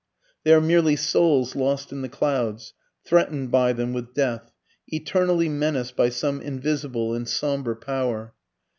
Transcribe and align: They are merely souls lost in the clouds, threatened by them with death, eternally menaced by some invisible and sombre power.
They 0.43 0.51
are 0.51 0.59
merely 0.59 0.95
souls 0.95 1.55
lost 1.55 1.91
in 1.91 2.01
the 2.01 2.09
clouds, 2.09 2.73
threatened 3.05 3.51
by 3.51 3.71
them 3.71 3.93
with 3.93 4.15
death, 4.15 4.51
eternally 4.87 5.47
menaced 5.47 5.95
by 5.95 6.09
some 6.09 6.41
invisible 6.41 7.13
and 7.13 7.27
sombre 7.29 7.75
power. 7.75 8.33